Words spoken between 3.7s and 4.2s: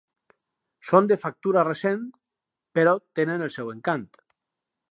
encant.